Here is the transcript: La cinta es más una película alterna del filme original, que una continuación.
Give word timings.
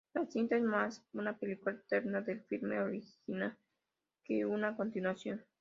La 0.15 0.25
cinta 0.25 0.55
es 0.55 0.63
más 0.63 1.05
una 1.13 1.37
película 1.37 1.73
alterna 1.75 2.21
del 2.21 2.41
filme 2.45 2.79
original, 2.81 3.55
que 4.25 4.47
una 4.47 4.75
continuación. 4.75 5.45